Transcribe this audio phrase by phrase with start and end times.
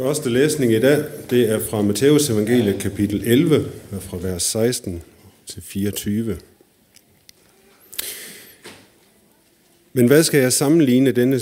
[0.00, 5.02] Første læsning i dag, det er fra Matteus evangeliet kapitel 11, fra vers 16
[5.46, 6.38] til 24.
[9.92, 11.40] Men hvad skal jeg sammenligne denne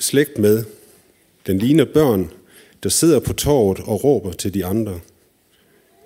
[0.00, 0.64] slægt med?
[1.46, 2.30] Den ligner børn,
[2.82, 5.00] der sidder på torvet og råber til de andre.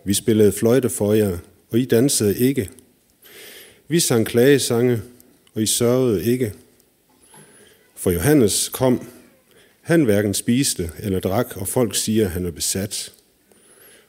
[0.05, 1.39] Vi spillede fløjte for jer,
[1.71, 2.71] og I dansede ikke.
[3.89, 5.03] Vi sang klagesange,
[5.55, 6.53] og I sørgede ikke.
[7.97, 9.07] For Johannes kom,
[9.85, 13.13] han hverken spiste eller drak, og folk siger, at han er besat.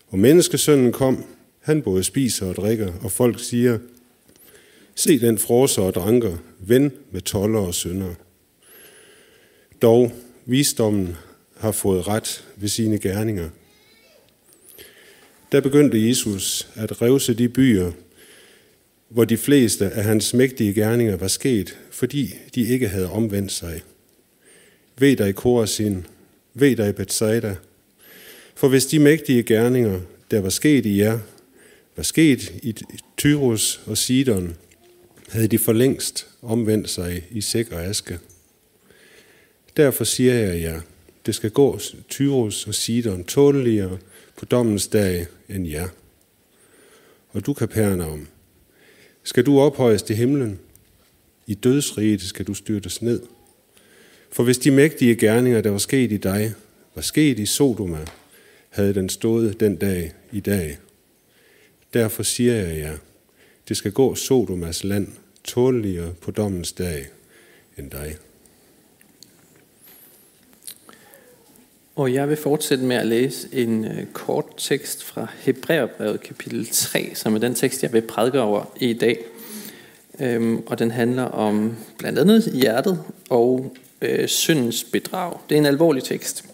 [0.08, 1.26] Og menneskesønnen kom,
[1.59, 3.80] han både spiser og drikker, og folk siger,
[4.96, 8.13] se den froser og dranker, ven med toller og synder.
[9.82, 10.12] Dog,
[10.46, 11.16] visdommen
[11.58, 13.49] har fået ret ved sine gerninger.
[15.52, 17.91] Der begyndte Jesus at revse de byer,
[19.10, 23.82] hvor de fleste af hans mægtige gerninger var sket, fordi de ikke havde omvendt sig.
[24.98, 26.05] Ved dig Korasin,
[26.54, 27.55] ved dig Bethsaida.
[28.55, 31.20] For hvis de mægtige gerninger, der var sket i jer,
[31.96, 32.76] var sket i
[33.18, 34.55] Tyrus og Sidon,
[35.29, 38.20] havde de for længst omvendt sig i sikker aske.
[39.77, 40.82] Derfor siger jeg jer,
[41.26, 41.79] det skal gå
[42.10, 43.98] Tyrus og Sidon tåleligere
[44.38, 45.88] på dommens dag end jer.
[47.29, 48.27] Og du, Kapernaum,
[49.23, 50.60] skal du ophøjes til himlen?
[51.48, 53.21] I dødsriget skal du styrtes ned.
[54.31, 56.54] For hvis de mægtige gerninger, der var sket i dig,
[56.95, 58.05] var sket i Sodoma,
[58.70, 60.77] havde den stået den dag i dag.
[61.93, 62.98] Derfor siger jeg jer,
[63.70, 65.07] det skal gå Sodomas land
[65.44, 67.06] tåligere på dommens dag
[67.78, 68.16] end dig.
[71.95, 77.12] Og jeg vil fortsætte med at læse en øh, kort tekst fra Hebræerbrevet kapitel 3,
[77.13, 79.25] som er den tekst, jeg vil prædike over i dag.
[80.19, 85.40] Øhm, og den handler om blandt andet hjertet og øh, syndens bedrag.
[85.50, 86.46] Det er en alvorlig tekst.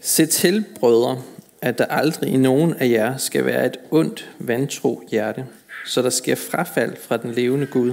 [0.00, 1.22] Se til, brødre,
[1.62, 5.46] at der aldrig i nogen af jer skal være et ondt, vantro hjerte,
[5.86, 7.92] så der sker frafald fra den levende Gud.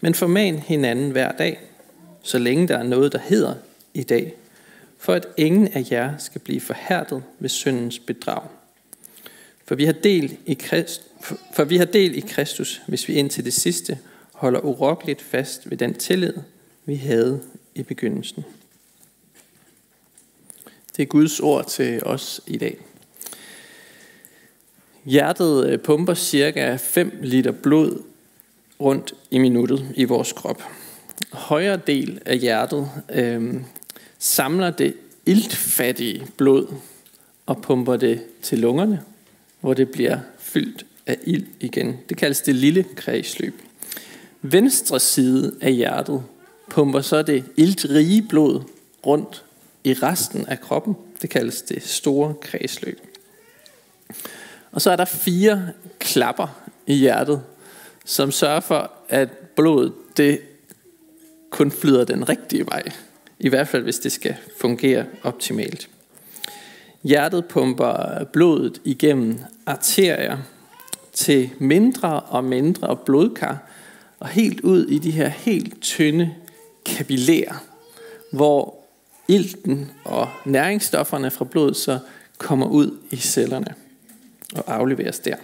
[0.00, 1.60] Men forman hinanden hver dag,
[2.22, 3.54] så længe der er noget, der hedder
[3.94, 4.34] i dag,
[4.98, 8.42] for at ingen af jer skal blive forhærdet ved syndens bedrag.
[9.64, 11.02] For vi har del i, Christ,
[11.52, 13.98] for vi har del i Kristus, hvis vi indtil det sidste
[14.32, 16.34] holder urokkeligt fast ved den tillid,
[16.84, 17.40] vi havde
[17.74, 18.44] i begyndelsen.
[20.96, 22.78] Det er Guds ord til os i dag.
[25.04, 28.02] Hjertet øh, pumper cirka 5 liter blod
[28.80, 30.62] rundt i minuttet i vores krop.
[31.32, 33.54] Højre del af hjertet øh,
[34.18, 34.94] samler det
[35.26, 36.66] iltfattige blod
[37.46, 39.02] og pumper det til lungerne,
[39.60, 41.96] hvor det bliver fyldt af ild igen.
[42.08, 43.54] Det kaldes det lille kredsløb.
[44.42, 46.22] Venstre side af hjertet
[46.70, 48.62] pumper så det iltrige blod
[49.06, 49.44] rundt
[49.84, 50.96] i resten af kroppen.
[51.22, 53.00] Det kaldes det store kredsløb.
[54.72, 57.42] Og så er der fire klapper i hjertet,
[58.04, 60.40] som sørger for, at blodet det
[61.50, 62.82] kun flyder den rigtige vej.
[63.38, 65.88] I hvert fald, hvis det skal fungere optimalt.
[67.02, 70.38] Hjertet pumper blodet igennem arterier
[71.12, 73.58] til mindre og mindre blodkar,
[74.20, 76.34] og helt ud i de her helt tynde
[76.86, 77.64] kapillærer,
[78.30, 78.84] hvor
[79.28, 81.98] ilten og næringsstofferne fra blodet så
[82.38, 83.74] kommer ud i cellerne
[84.54, 85.36] og afleveres der.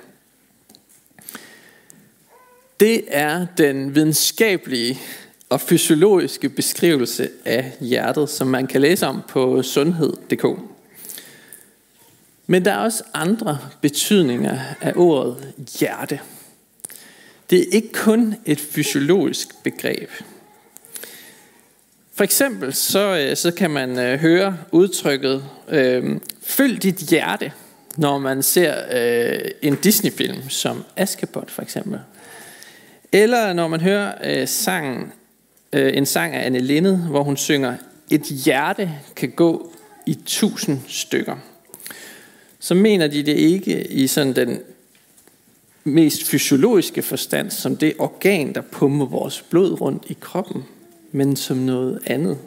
[2.80, 5.00] Det er den videnskabelige
[5.48, 10.44] og fysiologiske beskrivelse af hjertet, som man kan læse om på sundhed.dk.
[12.46, 16.20] Men der er også andre betydninger af ordet hjerte.
[17.50, 20.10] Det er ikke kun et fysiologisk begreb.
[22.16, 27.52] For eksempel så, øh, så kan man øh, høre udtrykket øh, følg dit hjerte,
[27.96, 32.00] når man ser øh, en Disney-film som Askepot for eksempel.
[33.12, 35.12] Eller når man hører øh, sangen,
[35.72, 37.76] øh, en sang af Anne Lindet, hvor hun synger,
[38.10, 39.72] et hjerte kan gå
[40.06, 41.36] i tusind stykker.
[42.58, 44.60] Så mener de det ikke i sådan den
[45.84, 50.64] mest fysiologiske forstand, som det organ, der pumper vores blod rundt i kroppen,
[51.12, 52.38] men som noget andet.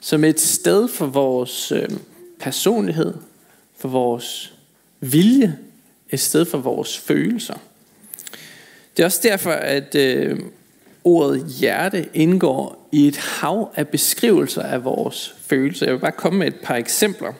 [0.00, 1.88] Som et sted for vores øh,
[2.40, 3.14] personlighed,
[3.76, 4.54] for vores
[5.00, 5.58] vilje,
[6.10, 7.54] et sted for vores følelser.
[8.96, 10.40] Det er også derfor, at øh,
[11.04, 15.86] ordet hjerte indgår i et hav af beskrivelser af vores følelser.
[15.86, 17.32] Jeg vil bare komme med et par eksempler.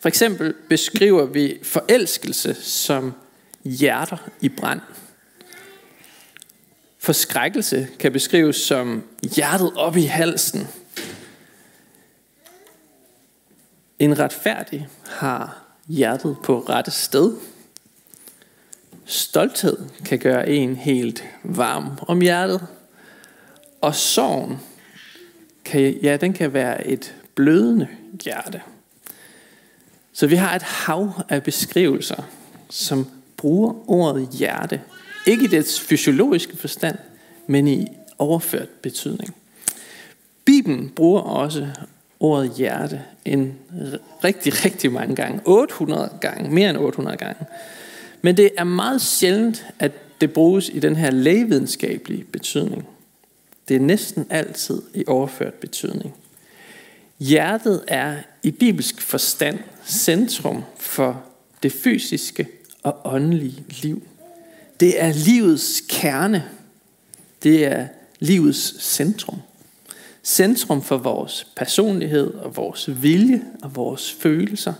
[0.00, 3.12] For eksempel beskriver vi forelskelse som
[3.64, 4.80] hjerter i brand.
[7.08, 10.68] Forskrækkelse kan beskrives som hjertet op i halsen.
[13.98, 17.36] En retfærdig har hjertet på rette sted.
[19.04, 22.66] Stolthed kan gøre en helt varm om hjertet.
[23.80, 24.60] Og sorgen,
[25.64, 27.88] kan, ja, den kan være et blødende
[28.24, 28.62] hjerte.
[30.12, 32.22] Så vi har et hav af beskrivelser,
[32.70, 34.80] som bruger ordet hjerte.
[35.28, 36.98] Ikke i dets fysiologiske forstand,
[37.46, 37.86] men i
[38.18, 39.34] overført betydning.
[40.44, 41.68] Bibelen bruger også
[42.20, 43.54] ordet hjerte en
[44.24, 45.40] rigtig, rigtig mange gange.
[45.44, 47.46] 800 gange, mere end 800 gange.
[48.22, 52.88] Men det er meget sjældent, at det bruges i den her lægevidenskabelige betydning.
[53.68, 56.14] Det er næsten altid i overført betydning.
[57.18, 61.24] Hjertet er i bibelsk forstand centrum for
[61.62, 62.48] det fysiske
[62.82, 64.02] og åndelige liv.
[64.80, 66.44] Det er livets kerne.
[67.42, 67.86] Det er
[68.18, 69.38] livets centrum.
[70.24, 74.72] Centrum for vores personlighed og vores vilje og vores følelser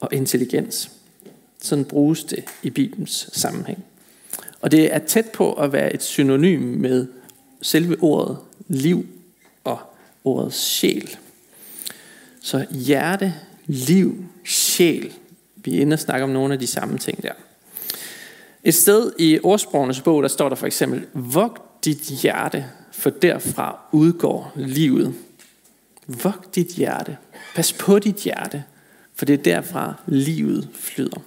[0.00, 0.90] og intelligens.
[1.62, 3.84] Sådan bruges det i Bibelens sammenhæng.
[4.60, 7.06] Og det er tæt på at være et synonym med
[7.62, 8.38] selve ordet
[8.68, 9.06] liv
[9.64, 9.78] og
[10.24, 11.16] ordet sjæl.
[12.40, 13.34] Så hjerte,
[13.66, 15.12] liv, sjæl.
[15.56, 17.32] Vi er inde og snakke om nogle af de samme ting der.
[18.64, 23.78] Et sted i ordsprogenes bog, der står der for eksempel, Vogt dit hjerte, for derfra
[23.92, 25.14] udgår livet.
[26.06, 27.16] Vogt dit hjerte.
[27.54, 28.64] Pas på dit hjerte,
[29.14, 31.20] for det er derfra livet flyder.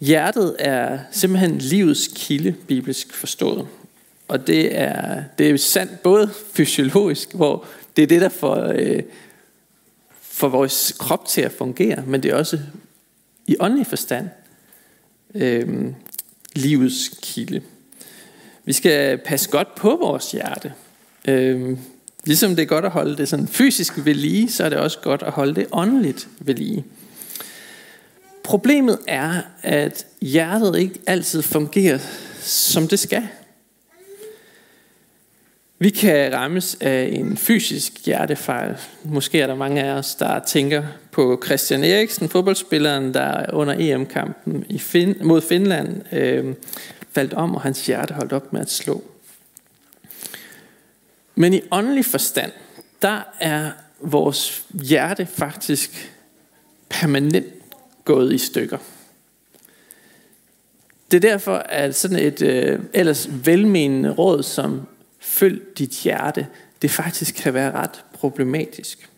[0.00, 3.66] Hjertet er simpelthen livets kilde, bibelsk forstået.
[4.28, 7.64] Og det er, det er sandt både fysiologisk, hvor
[7.96, 9.02] det er det, der får, øh,
[10.20, 12.58] får vores krop til at fungere, men det er også
[13.46, 14.28] i åndelig forstand
[15.34, 15.86] øh,
[16.54, 17.62] livets kilde.
[18.64, 20.72] Vi skal passe godt på vores hjerte.
[21.28, 21.78] Øh,
[22.24, 24.98] ligesom det er godt at holde det sådan fysisk ved lige, så er det også
[25.02, 26.84] godt at holde det åndeligt ved lige.
[28.44, 31.98] Problemet er, at hjertet ikke altid fungerer,
[32.40, 33.28] som det skal.
[35.82, 38.76] Vi kan rammes af en fysisk hjertefejl.
[39.04, 44.64] Måske er der mange af os, der tænker på Christian Eriksen, fodboldspilleren, der under EM-kampen
[44.68, 46.54] i fin- mod Finland øh,
[47.12, 49.04] faldt om, og hans hjerte holdt op med at slå.
[51.34, 52.52] Men i åndelig forstand,
[53.02, 53.70] der er
[54.00, 56.12] vores hjerte faktisk
[56.88, 57.46] permanent
[58.04, 58.78] gået i stykker.
[61.10, 64.86] Det er derfor, at sådan et øh, ellers velmenende råd som
[65.22, 66.46] følg dit hjerte,
[66.82, 69.10] det faktisk kan være ret problematisk.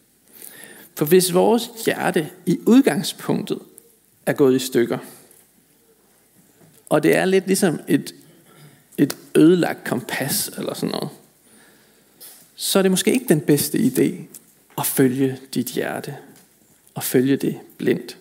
[0.95, 3.59] For hvis vores hjerte i udgangspunktet
[4.27, 4.99] er gået i stykker,
[6.89, 8.15] og det er lidt ligesom et,
[8.99, 11.09] et ødelagt kompas eller sådan noget,
[12.55, 14.23] så er det måske ikke den bedste idé
[14.79, 16.17] at følge dit hjerte
[16.95, 18.19] og følge det blindt.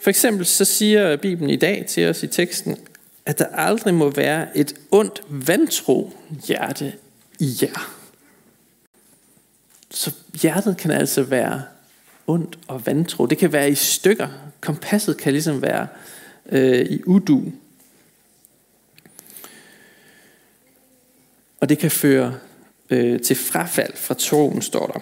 [0.00, 2.76] For eksempel så siger Bibelen i dag til os i teksten,
[3.26, 6.12] at der aldrig må være et ondt vantro
[6.46, 6.92] hjerte
[7.38, 7.96] i jer.
[9.90, 11.62] Så hjertet kan altså være
[12.26, 13.26] ondt og vantro.
[13.26, 14.28] Det kan være i stykker.
[14.60, 15.86] Kompasset kan ligesom være
[16.46, 17.42] øh, i udu.
[21.60, 22.34] Og det kan føre
[22.90, 25.00] øh, til frafald fra troen, står der.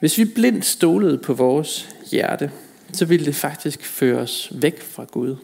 [0.00, 2.50] Hvis vi blindt stolede på vores hjerte,
[2.92, 5.36] så ville det faktisk føre os væk fra Gud.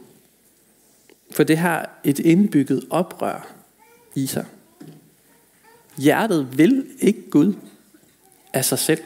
[1.32, 3.54] For det har et indbygget oprør
[4.14, 4.46] i sig.
[5.98, 7.54] Hjertet vil ikke Gud
[8.52, 9.02] af sig selv.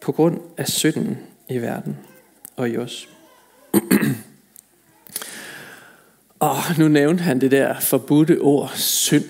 [0.00, 1.96] På grund af synden i verden
[2.56, 3.08] og i os.
[6.38, 9.24] og nu nævnte han det der forbudte ord, synd.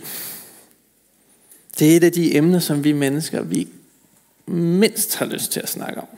[1.79, 3.69] Det er et af de emner, som vi mennesker, vi
[4.47, 6.09] mindst har lyst til at snakke om.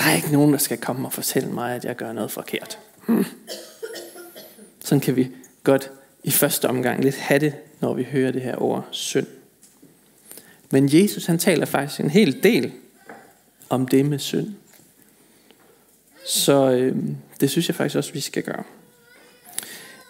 [0.00, 2.78] Der er ikke nogen, der skal komme og fortælle mig, at jeg gør noget forkert.
[3.06, 3.24] Hmm.
[4.84, 5.28] Sådan kan vi
[5.64, 5.90] godt
[6.24, 9.26] i første omgang lidt have det, når vi hører det her ord synd.
[10.70, 12.72] Men Jesus han taler faktisk en hel del
[13.68, 14.48] om det med synd.
[16.26, 16.96] Så øh,
[17.40, 18.62] det synes jeg faktisk også, vi skal gøre.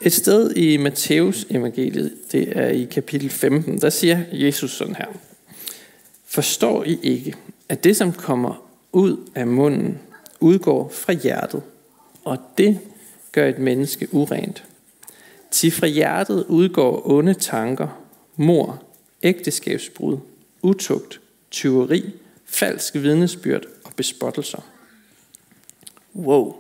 [0.03, 5.07] Et sted i Matteus evangeliet, det er i kapitel 15, der siger Jesus sådan her.
[6.27, 7.35] Forstår I ikke,
[7.69, 9.99] at det som kommer ud af munden,
[10.41, 11.63] udgår fra hjertet,
[12.25, 12.79] og det
[13.33, 14.65] gør et menneske urent.
[15.51, 17.89] Til fra hjertet udgår onde tanker,
[18.37, 18.83] mor,
[19.23, 20.19] ægteskabsbrud,
[20.63, 21.21] utugt,
[21.51, 24.61] tyveri, falsk vidnesbyrd og bespottelser.
[26.17, 26.57] Wow.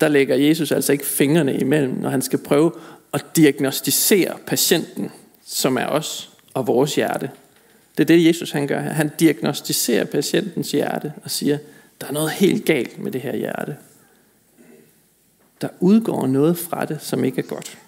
[0.00, 2.72] Der lægger Jesus altså ikke fingrene imellem, når han skal prøve
[3.12, 5.10] at diagnostisere patienten,
[5.46, 7.30] som er os og vores hjerte.
[7.98, 8.90] Det er det, Jesus han gør her.
[8.90, 11.58] Han diagnostiserer patientens hjerte og siger,
[12.00, 13.76] der er noget helt galt med det her hjerte.
[15.60, 17.78] Der udgår noget fra det, som ikke er godt.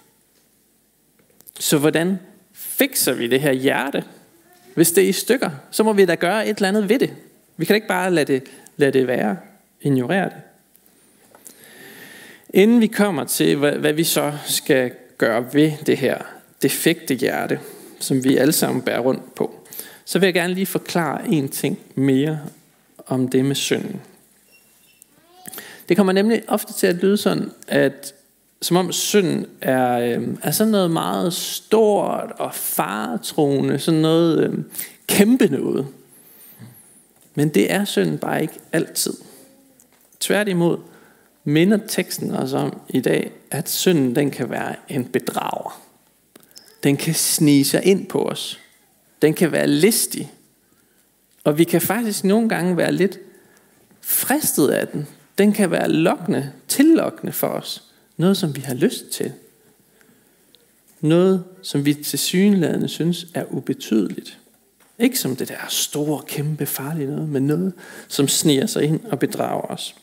[1.59, 2.19] Så hvordan
[2.53, 4.03] fikser vi det her hjerte?
[4.75, 7.13] Hvis det er i stykker, så må vi da gøre et eller andet ved det.
[7.57, 8.43] Vi kan ikke bare lade det,
[8.77, 9.37] lade det være,
[9.81, 10.41] ignorere det.
[12.49, 16.17] Inden vi kommer til, hvad, hvad vi så skal gøre ved det her
[16.61, 17.59] defekte hjerte,
[17.99, 19.60] som vi alle sammen bærer rundt på,
[20.05, 22.39] så vil jeg gerne lige forklare en ting mere
[23.07, 24.01] om det med synden.
[25.89, 28.13] Det kommer nemlig ofte til at lyde sådan, at
[28.61, 34.59] som om synden er, øh, er sådan noget meget stort og faretroende, sådan noget øh,
[35.07, 35.87] kæmpe noget.
[37.35, 39.13] Men det er synden bare ikke altid.
[40.19, 40.77] Tværtimod
[41.43, 45.81] minder teksten os om i dag, at synden den kan være en bedrager.
[46.83, 48.60] Den kan snige sig ind på os.
[49.21, 50.33] Den kan være listig.
[51.43, 53.19] Og vi kan faktisk nogle gange være lidt
[54.01, 55.07] fristet af den.
[55.37, 57.83] Den kan være lokkende, tillokkende for os.
[58.17, 59.33] Noget, som vi har lyst til.
[61.01, 64.37] Noget, som vi til synlædende synes er ubetydeligt.
[64.99, 67.73] Ikke som det der store, kæmpe, farlige noget, men noget,
[68.07, 69.95] som sniger sig ind og bedrager os.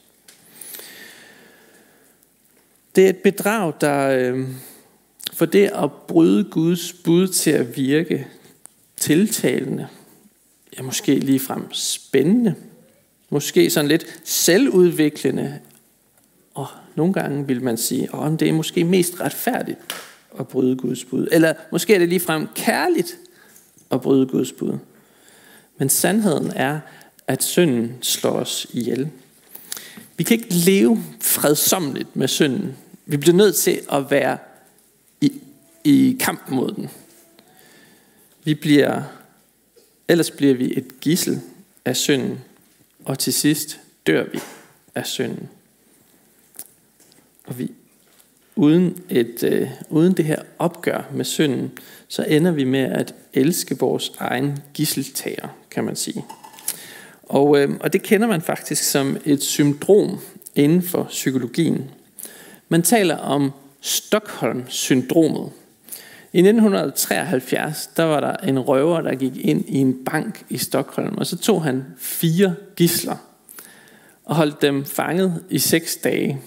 [2.97, 4.49] Det er et bedrag, der øh,
[5.33, 8.27] for det at bryde Guds bud til at virke
[9.01, 9.89] tiltalende,
[10.79, 12.55] ja måske ligefrem spændende,
[13.31, 15.59] måske sådan lidt selvudviklende,
[16.55, 19.79] og nogle gange vil man sige, at det er måske mest retfærdigt
[20.39, 21.29] at bryde Guds bud.
[21.33, 23.19] Eller måske er det ligefrem kærligt
[23.91, 24.79] at bryde Guds bud.
[25.79, 26.81] Men sandheden er,
[27.27, 29.09] at synden slår os ihjel.
[30.17, 32.77] Vi kan ikke leve fredsomligt med synden.
[33.07, 34.39] Vi bliver nødt til at være
[35.21, 35.33] i,
[35.85, 36.91] i kamp mod den.
[38.49, 39.03] Vi bliver,
[40.09, 41.41] ellers bliver vi et gissel
[41.85, 42.41] af synden,
[43.05, 44.41] og til sidst dør vi
[44.95, 45.49] af synden.
[47.47, 47.73] Og vi,
[48.57, 51.79] uden, et, øh, uden det her opgør med synden,
[52.09, 56.25] så ender vi med at elske vores egen gisseltager, kan man sige.
[57.23, 60.19] Og, øh, og det kender man faktisk som et syndrom
[60.55, 61.91] inden for psykologien.
[62.69, 63.51] Man taler om
[63.81, 65.53] Stockholm-syndromet.
[66.33, 71.19] I 1973, der var der en røver, der gik ind i en bank i Stockholm,
[71.19, 73.17] og så tog han fire gisler
[74.25, 76.41] og holdt dem fanget i seks dage.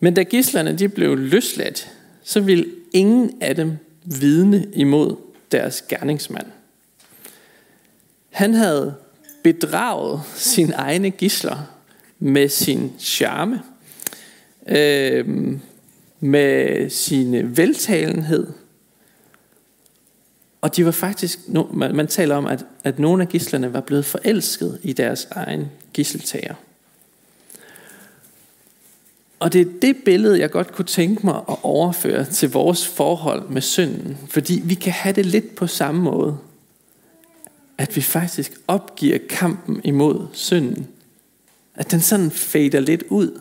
[0.00, 1.90] Men da gislerne de blev løsladt,
[2.22, 5.16] så ville ingen af dem vidne imod
[5.52, 6.46] deres gerningsmand.
[8.30, 8.94] Han havde
[9.42, 11.56] bedraget sine egne gisler
[12.18, 13.62] med sin charme,
[14.66, 15.56] øh,
[16.22, 18.46] med sin veltalenhed.
[20.60, 21.38] Og de var faktisk,
[21.72, 26.54] man, taler om, at, at nogle af gislerne var blevet forelsket i deres egen gisseltager.
[29.38, 33.48] Og det er det billede, jeg godt kunne tænke mig at overføre til vores forhold
[33.48, 34.18] med synden.
[34.28, 36.38] Fordi vi kan have det lidt på samme måde.
[37.78, 40.86] At vi faktisk opgiver kampen imod synden.
[41.74, 43.40] At den sådan fader lidt ud.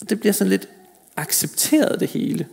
[0.00, 0.68] Og det bliver sådan lidt
[1.16, 2.48] accepteret det hele.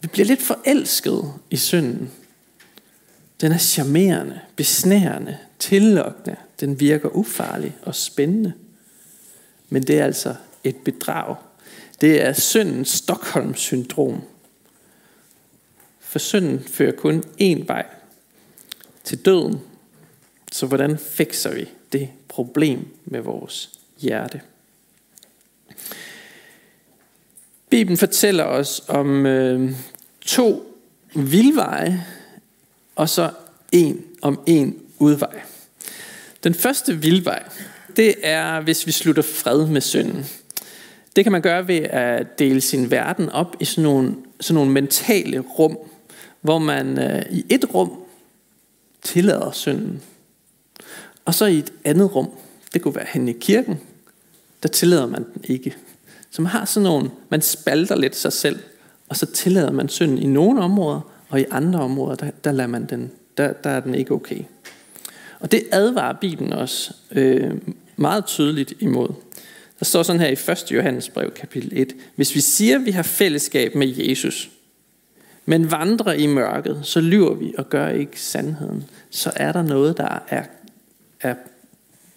[0.00, 2.10] Vi bliver lidt forelsket i synden.
[3.40, 6.36] Den er charmerende, besnærende, tillokkende.
[6.60, 8.52] Den virker ufarlig og spændende.
[9.68, 11.36] Men det er altså et bedrag.
[12.00, 14.22] Det er syndens Stockholm-syndrom.
[16.00, 17.86] For synden fører kun én vej
[19.04, 19.60] til døden.
[20.52, 24.40] Så hvordan fikser vi det problem med vores hjerte?
[27.74, 29.72] Bibelen fortæller os om øh,
[30.20, 30.76] to
[31.14, 32.06] vildveje,
[32.96, 33.30] og så
[33.72, 35.40] en om en udvej.
[36.44, 37.42] Den første vildvej,
[37.96, 40.26] det er, hvis vi slutter fred med synden.
[41.16, 44.72] Det kan man gøre ved at dele sin verden op i sådan nogle, sådan nogle
[44.72, 45.78] mentale rum,
[46.40, 47.92] hvor man øh, i et rum
[49.02, 50.02] tillader synden.
[51.24, 52.30] Og så i et andet rum,
[52.74, 53.80] det kunne være hen i kirken,
[54.62, 55.76] der tillader man den ikke
[56.34, 58.58] som har sådan nogle, man spalter lidt sig selv,
[59.08, 62.68] og så tillader man synden i nogle områder, og i andre områder, der, der, lader
[62.68, 64.38] man den, der, der er den ikke okay.
[65.40, 67.50] Og det advarer Bibelen også øh,
[67.96, 69.08] meget tydeligt imod.
[69.78, 70.70] Der står sådan her i 1.
[70.70, 71.92] Johannes brev, kapitel 1.
[72.16, 74.50] Hvis vi siger, at vi har fællesskab med Jesus,
[75.46, 78.84] men vandrer i mørket, så lyver vi og gør ikke sandheden.
[79.10, 80.44] Så er der noget, der er,
[81.20, 81.34] er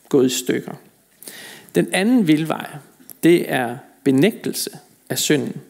[0.09, 0.73] gået i stykker.
[1.75, 2.67] Den anden vildvej,
[3.23, 4.69] det er benægtelse
[5.09, 5.61] af synden.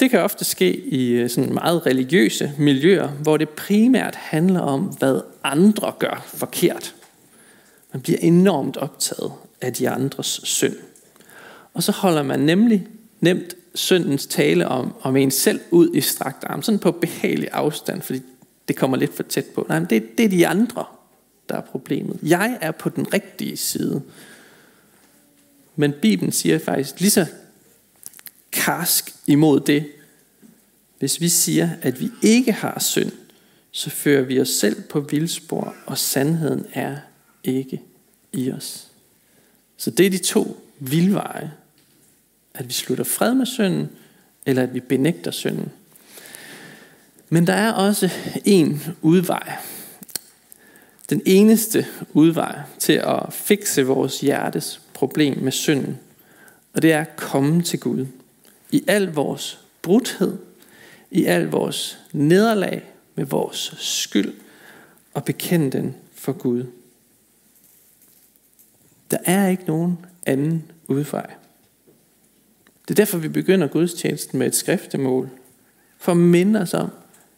[0.00, 4.80] Det kan ofte ske i øh, sådan meget religiøse miljøer, hvor det primært handler om,
[4.80, 6.94] hvad andre gør forkert.
[7.92, 10.76] Man bliver enormt optaget af de andres synd.
[11.74, 12.86] Og så holder man nemlig
[13.20, 18.02] nemt syndens tale om, om en selv ud i strakt arm, sådan på behagelig afstand,
[18.02, 18.22] fordi
[18.68, 19.66] det kommer lidt for tæt på.
[19.68, 20.84] Nej, men det, det er de andre,
[21.48, 22.18] der er problemet.
[22.22, 24.02] Jeg er på den rigtige side.
[25.76, 27.26] Men Bibelen siger faktisk lige så
[28.52, 29.86] karsk imod det.
[30.98, 33.12] Hvis vi siger, at vi ikke har synd,
[33.70, 36.96] så fører vi os selv på vildspor, og sandheden er
[37.44, 37.82] ikke
[38.32, 38.86] i os.
[39.76, 41.52] Så det er de to vildveje.
[42.54, 43.88] At vi slutter fred med synden,
[44.46, 45.72] eller at vi benægter synden.
[47.28, 48.10] Men der er også
[48.44, 49.56] en udvej.
[51.10, 55.98] Den eneste udvej til at fikse vores hjertes problem med synden.
[56.72, 58.06] Og det er at komme til Gud.
[58.70, 60.38] I al vores brudhed,
[61.10, 62.82] i al vores nederlag
[63.14, 64.34] med vores skyld,
[65.14, 66.66] og bekende den for Gud.
[69.10, 71.34] Der er ikke nogen anden udvej.
[72.82, 75.30] Det er derfor, vi begynder gudstjenesten med et skriftemål.
[75.98, 76.90] For at minde os om,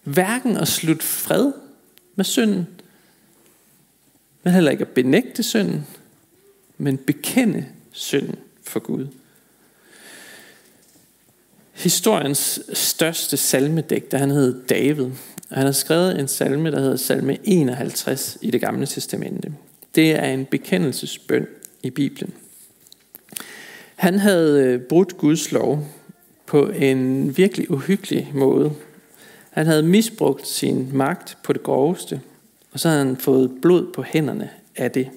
[0.03, 1.53] hverken at slutte fred
[2.15, 2.67] med synden,
[4.43, 5.87] men heller ikke at benægte synden,
[6.78, 9.06] men bekende synden for Gud.
[11.73, 15.11] Historiens største salmedigter, han hed David.
[15.50, 19.52] Han har skrevet en salme, der hedder salme 51 i det gamle testamente.
[19.95, 21.47] Det er en bekendelsesbøn
[21.83, 22.33] i Bibelen.
[23.97, 25.88] Han havde øh, brudt Guds lov
[26.47, 28.73] på en virkelig uhyggelig måde.
[29.50, 32.21] Han havde misbrugt sin magt på det groveste,
[32.73, 35.09] og så havde han fået blod på hænderne af det.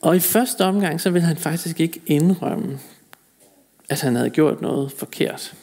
[0.00, 2.78] Og i første omgang, så ville han faktisk ikke indrømme,
[3.88, 5.54] at han havde gjort noget forkert.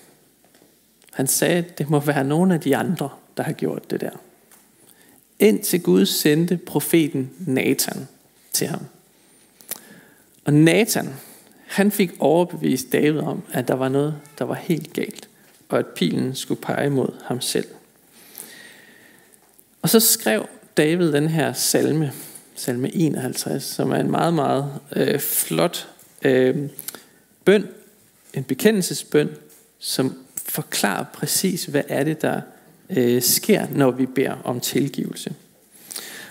[1.13, 4.11] Han sagde, at det må være nogen af de andre, der har gjort det der.
[5.39, 8.07] Indtil Gud sendte profeten Nathan
[8.51, 8.85] til ham.
[10.45, 11.13] Og Nathan,
[11.67, 15.29] han fik overbevist David om, at der var noget, der var helt galt,
[15.69, 17.67] og at pilen skulle pege mod ham selv.
[19.81, 20.45] Og så skrev
[20.77, 22.11] David den her salme,
[22.55, 25.87] salme 51, som er en meget, meget øh, flot
[26.21, 26.69] øh,
[27.45, 27.67] bøn,
[28.33, 29.29] en bekendelsesbøn,
[29.79, 32.41] som forklarer præcis, hvad er det, der
[32.89, 35.35] øh, sker, når vi beder om tilgivelse.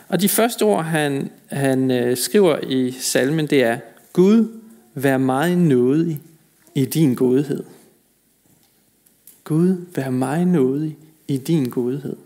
[0.08, 3.78] Og de første ord, han, han øh, skriver i salmen, det er,
[4.12, 4.60] Gud,
[4.94, 6.20] vær mig nådig
[6.74, 7.64] i din godhed.
[9.44, 10.96] Gud, vær mig nådig
[11.28, 12.16] i din godhed.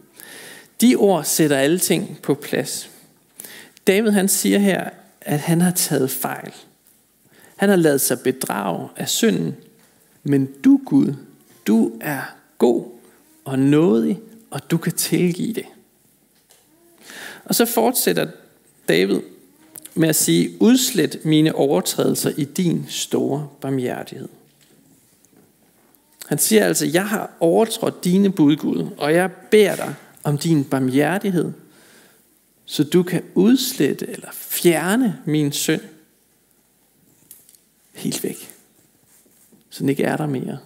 [0.81, 2.91] De ord sætter alting på plads.
[3.89, 6.53] David han siger her, at han har taget fejl.
[7.57, 9.57] Han har lavet sig bedrage af synden.
[10.23, 11.15] Men du Gud,
[11.67, 12.21] du er
[12.59, 12.85] god
[13.45, 14.21] og nådig,
[14.51, 15.65] og du kan tilgive det.
[17.45, 18.27] Og så fortsætter
[18.89, 19.21] David
[19.95, 24.29] med at sige, udslet mine overtrædelser i din store barmhjertighed.
[26.27, 30.65] Han siger altså, jeg har overtrådt dine bud, Gud, og jeg beder dig om din
[30.65, 31.53] barmhjertighed,
[32.71, 35.81] så du kan udslette eller fjerne min synd
[37.95, 38.55] helt væk.
[39.71, 40.59] Så den ikke er der mere.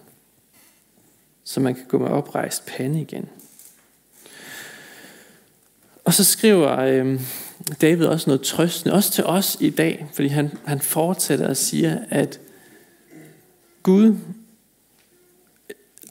[1.44, 3.28] Så man kan gå med oprejst pande igen.
[6.04, 7.20] Og så skriver øh,
[7.80, 11.98] David også noget trøstende, også til os i dag, fordi han, han fortsætter og siger,
[12.10, 12.40] at
[13.82, 14.16] Gud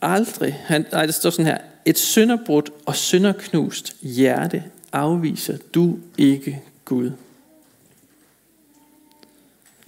[0.02, 6.62] aldrig, han, nej, det står sådan her, et synderbrud og synderknust hjerte afviser du ikke
[6.86, 7.12] Gud.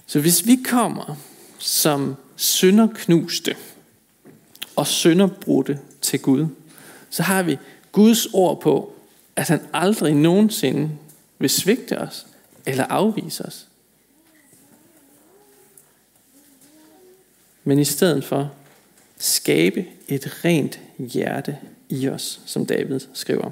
[0.06, 1.16] Så hvis vi kommer
[1.58, 3.56] som sønderknuste
[4.76, 6.46] og sønderbrudte til Gud,
[7.10, 7.58] så har vi
[7.92, 8.94] Guds ord på,
[9.36, 10.90] at han aldrig nogensinde
[11.38, 12.26] vil svigte os
[12.66, 13.66] eller afvise os.
[17.64, 18.52] Men i stedet for
[19.18, 23.50] skabe et rent hjerte i os, som David skriver.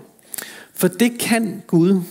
[0.74, 2.02] For det kan Gud.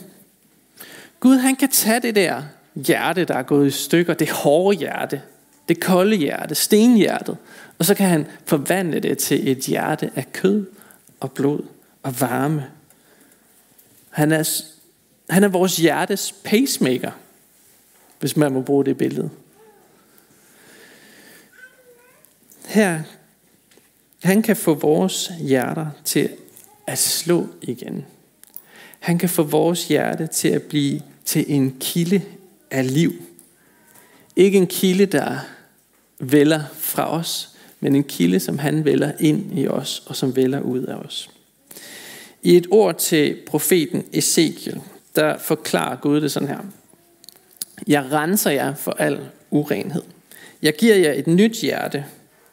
[1.19, 2.43] Gud han kan tage det der
[2.75, 5.21] hjerte, der er gået i stykker, det hårde hjerte,
[5.69, 7.37] det kolde hjerte, stenhjertet,
[7.77, 10.65] og så kan han forvandle det til et hjerte af kød
[11.19, 11.61] og blod
[12.03, 12.67] og varme.
[14.09, 14.61] Han er,
[15.29, 17.11] han er vores hjertes pacemaker,
[18.19, 19.29] hvis man må bruge det billede.
[22.65, 23.01] Her,
[24.23, 26.29] han kan få vores hjerter til
[26.87, 28.05] at slå igen.
[29.01, 32.21] Han kan få vores hjerte til at blive til en kilde
[32.71, 33.13] af liv.
[34.35, 35.37] Ikke en kilde, der
[36.19, 40.61] vælger fra os, men en kilde, som han vælger ind i os, og som vælger
[40.61, 41.29] ud af os.
[42.41, 44.81] I et ord til profeten Ezekiel,
[45.15, 46.59] der forklarer Gud det sådan her.
[47.87, 50.03] Jeg renser jer for al urenhed.
[50.61, 52.05] Jeg giver jer et nyt hjerte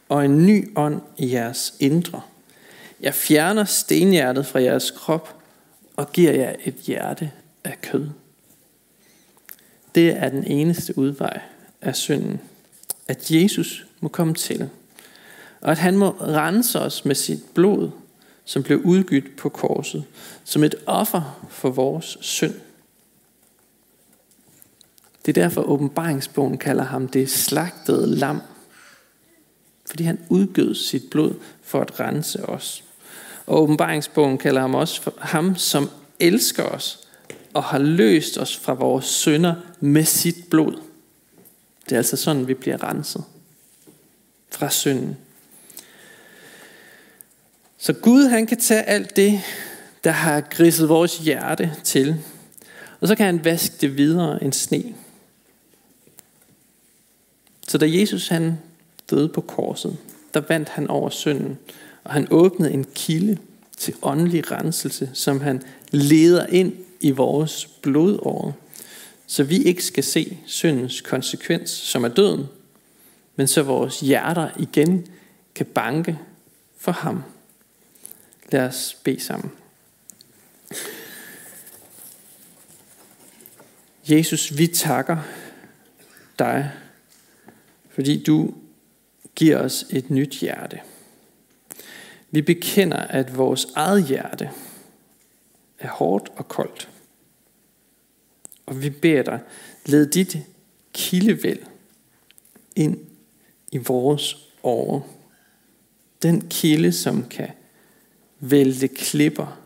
[0.08, 2.20] og en ny ånd i jeres indre.
[3.00, 5.37] Jeg fjerner stenhjertet fra jeres krop
[5.98, 7.32] og giver jer et hjerte
[7.64, 8.08] af kød.
[9.94, 11.40] Det er den eneste udvej
[11.80, 12.40] af synden.
[13.08, 14.70] At Jesus må komme til.
[15.60, 17.90] Og at han må rense os med sit blod,
[18.44, 20.04] som blev udgydt på korset,
[20.44, 22.54] som et offer for vores synd.
[25.26, 28.40] Det er derfor åbenbaringsbogen kalder ham det slagtede lam.
[29.86, 32.87] Fordi han udgød sit blod for at rense os.
[33.48, 37.08] Og åbenbaringsbogen kalder ham også for ham, som elsker os
[37.54, 40.80] og har løst os fra vores synder med sit blod.
[41.84, 43.24] Det er altså sådan, vi bliver renset
[44.50, 45.16] fra synden.
[47.78, 49.40] Så Gud han kan tage alt det,
[50.04, 52.16] der har griset vores hjerte til,
[53.00, 54.94] og så kan han vaske det videre en sne.
[57.68, 58.58] Så da Jesus han
[59.10, 59.96] døde på korset,
[60.34, 61.58] der vandt han over synden,
[62.08, 63.38] og han åbnede en kilde
[63.76, 68.56] til åndelig renselse, som han leder ind i vores blodår,
[69.26, 72.46] så vi ikke skal se syndens konsekvens, som er døden,
[73.36, 75.06] men så vores hjerter igen
[75.54, 76.18] kan banke
[76.78, 77.22] for ham.
[78.52, 79.50] Lad os bede sammen.
[84.08, 85.16] Jesus, vi takker
[86.38, 86.70] dig,
[87.90, 88.54] fordi du
[89.36, 90.80] giver os et nyt hjerte.
[92.30, 94.50] Vi bekender, at vores eget hjerte
[95.78, 96.88] er hårdt og koldt.
[98.66, 99.40] Og vi beder dig,
[99.86, 100.38] led dit
[100.92, 101.62] kildevæld
[102.76, 102.98] ind
[103.72, 105.02] i vores åre.
[106.22, 107.48] Den kilde, som kan
[108.40, 109.60] vælte klipper,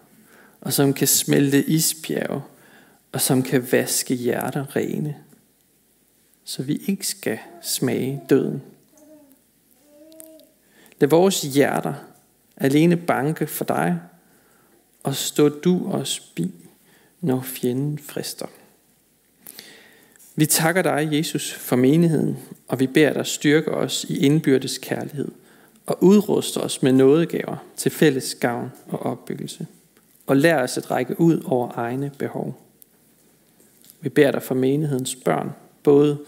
[0.60, 2.42] og som kan smelte isbjerge,
[3.12, 5.16] og som kan vaske hjerter rene,
[6.44, 8.62] så vi ikke skal smage døden.
[11.00, 11.94] Lad vores hjerter
[12.62, 14.00] alene banke for dig,
[15.02, 16.50] og stå du os bi,
[17.20, 18.46] når fjenden frister.
[20.36, 25.28] Vi takker dig, Jesus, for menigheden, og vi beder dig styrke os i indbyrdes kærlighed
[25.86, 29.66] og udruste os med nådegaver til fælles gavn og opbyggelse.
[30.26, 32.60] Og lær os at række ud over egne behov.
[34.00, 35.50] Vi beder dig for menighedens børn,
[35.82, 36.18] både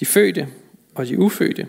[0.00, 0.48] de fødte
[0.94, 1.68] og de ufødte.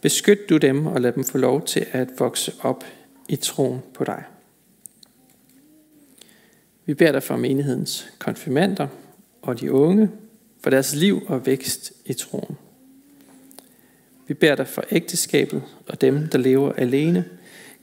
[0.00, 2.84] Beskyt du dem og lad dem få lov til at vokse op
[3.28, 4.24] i troen på dig.
[6.86, 8.88] Vi beder dig for menighedens konfirmander
[9.42, 10.10] og de unge,
[10.60, 12.56] for deres liv og vækst i troen.
[14.26, 17.24] Vi beder dig for ægteskabet og dem, der lever alene.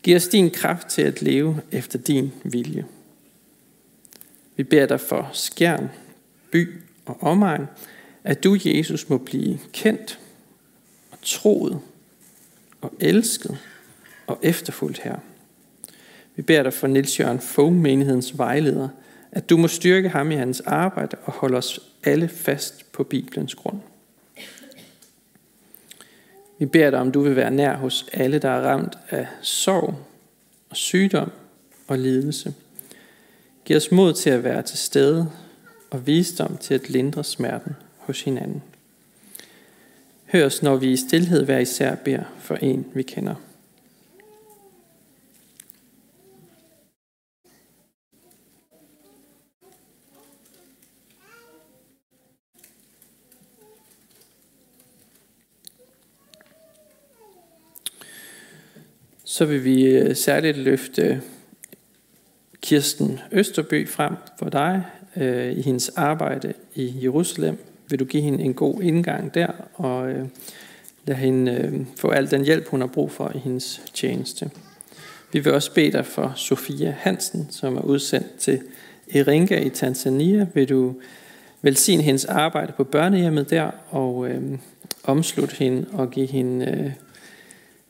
[0.04, 2.86] Giv os din kraft til at leve efter din vilje.
[4.56, 5.90] Vi beder dig for skjern,
[6.52, 7.66] by og omegn,
[8.24, 10.20] at du, Jesus, må blive kendt
[11.12, 11.80] og troet
[12.82, 13.58] og elsket
[14.28, 15.20] og efterfulgt her.
[16.42, 18.90] Vi beder dig for Nils Jørgen Fogh, menighedens vejleder,
[19.32, 23.56] at du må styrke ham i hans arbejde og holde os alle fast på Bibelens
[23.56, 23.80] grund.
[26.60, 29.96] Vi beder dig, om du vil være nær hos alle, der er ramt af sorg
[30.70, 31.32] og sygdom
[31.88, 32.54] og lidelse.
[33.66, 35.32] Giv os mod til at være til stede
[35.90, 38.64] og visdom til at lindre smerten hos hinanden.
[40.26, 43.36] Hør os, når vi i stillhed hver især beder for en, vi kender.
[59.32, 61.18] Så vil vi øh, særligt løfte øh,
[62.62, 64.84] Kirsten Østerby frem for dig
[65.18, 67.58] øh, i hendes arbejde i Jerusalem.
[67.90, 70.26] Vil du give hende en god indgang der, og øh,
[71.06, 74.50] lade hende øh, få al den hjælp, hun har brug for i hendes tjeneste.
[75.34, 78.62] Vi vil også bede dig for Sofia Hansen, som er udsendt til
[79.08, 80.48] Iringa i Tanzania.
[80.54, 80.96] Vil du
[81.62, 84.58] velsigne hendes arbejde på børnehjemmet der, og øh,
[85.04, 86.66] omslutte hende og give hende...
[86.66, 86.92] Øh,